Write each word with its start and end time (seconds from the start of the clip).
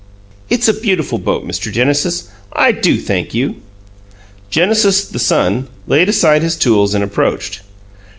"It's 0.49 0.67
a 0.67 0.73
beautiful 0.73 1.19
boat, 1.19 1.45
Mr. 1.45 1.71
Genesis. 1.71 2.27
I 2.53 2.71
do 2.71 2.99
thank 2.99 3.35
you!" 3.35 3.57
Genesis, 4.49 5.05
the 5.07 5.19
son, 5.19 5.67
laid 5.85 6.09
aside 6.09 6.41
his 6.41 6.55
tools 6.55 6.95
and 6.95 7.03
approached. 7.03 7.61